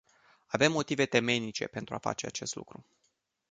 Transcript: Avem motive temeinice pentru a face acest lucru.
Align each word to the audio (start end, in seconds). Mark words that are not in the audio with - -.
Avem 0.47 0.71
motive 0.71 1.05
temeinice 1.05 1.67
pentru 1.67 1.93
a 1.93 1.97
face 1.97 2.25
acest 2.25 2.55
lucru. 2.55 2.85